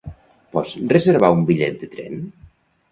Pots 0.55 0.71
reservar 0.95 1.31
un 1.37 1.47
bitllet 1.51 1.81
de 1.85 1.93
tren? 1.97 2.29